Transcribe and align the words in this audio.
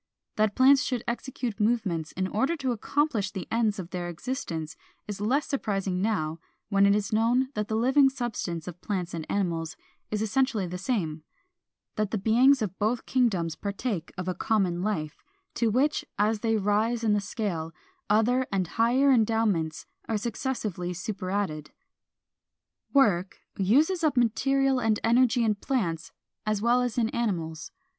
That 0.35 0.55
plants 0.55 0.81
should 0.81 1.03
execute 1.07 1.59
movements 1.59 2.11
in 2.13 2.25
order 2.27 2.57
to 2.57 2.71
accomplish 2.71 3.29
the 3.29 3.47
ends 3.51 3.77
of 3.77 3.91
their 3.91 4.09
existence 4.09 4.75
is 5.07 5.21
less 5.21 5.45
surprising 5.45 6.01
now 6.01 6.39
when 6.69 6.87
it 6.87 6.95
is 6.95 7.13
known 7.13 7.49
that 7.53 7.67
the 7.67 7.75
living 7.75 8.09
substance 8.09 8.67
of 8.67 8.81
plants 8.81 9.13
and 9.13 9.27
animals 9.29 9.77
is 10.09 10.23
essentially 10.23 10.65
the 10.65 10.79
same; 10.79 11.21
that 11.97 12.09
the 12.09 12.17
beings 12.17 12.63
of 12.63 12.79
both 12.79 13.05
kingdoms 13.05 13.53
partake 13.55 14.11
of 14.17 14.27
a 14.27 14.33
common 14.33 14.81
life, 14.81 15.21
to 15.53 15.69
which, 15.69 16.03
as 16.17 16.39
they 16.39 16.57
rise 16.57 17.03
in 17.03 17.13
the 17.13 17.21
scale, 17.21 17.71
other 18.09 18.47
and 18.51 18.67
higher 18.69 19.11
endowments 19.11 19.85
are 20.09 20.17
successively 20.17 20.93
superadded. 20.95 21.69
480. 22.91 22.95
=Work 22.95 23.37
uses 23.55 24.03
up 24.03 24.17
material 24.17 24.79
and 24.81 24.99
energy= 25.03 25.43
in 25.43 25.53
plants 25.53 26.11
as 26.43 26.59
well 26.59 26.81
as 26.81 26.97
in 26.97 27.09
animals. 27.09 27.69